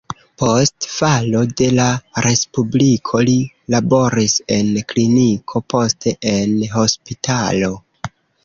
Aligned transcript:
Post 0.41 0.85
falo 0.91 1.41
de 1.61 1.67
la 1.79 1.85
respubliko 2.27 3.21
li 3.29 3.35
laboris 3.75 4.39
en 4.57 4.73
kliniko, 4.95 5.63
poste 5.75 6.17
en 6.33 6.57
hospitalo. 6.79 7.75